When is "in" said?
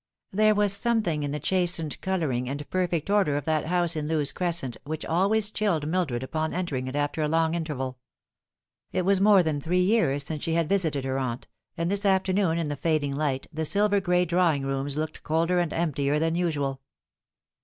1.21-1.29, 3.95-4.07, 12.57-12.67